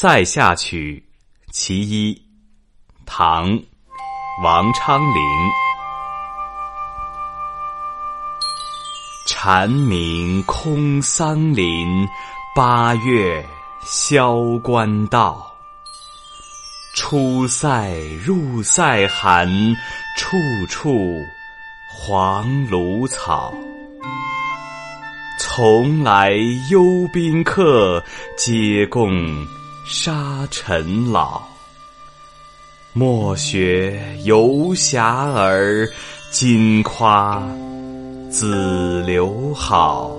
[0.00, 1.08] 塞下曲
[1.50, 2.22] 其一，
[3.04, 3.50] 唐·
[4.44, 5.20] 王昌龄。
[9.26, 12.06] 蝉鸣空桑林，
[12.54, 13.44] 八月
[13.84, 15.52] 萧关道。
[16.94, 17.90] 出塞
[18.24, 19.48] 入塞寒，
[20.16, 20.36] 处
[20.68, 20.96] 处
[21.90, 23.52] 黄芦草。
[25.40, 26.30] 从来
[26.70, 28.04] 幽宾客，
[28.36, 29.44] 皆共
[29.90, 31.40] 沙尘老。
[32.92, 35.88] 莫学游侠儿，
[36.30, 37.42] 今夸
[38.30, 40.17] 子留好。